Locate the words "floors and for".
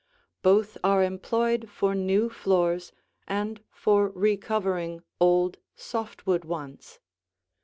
2.27-4.09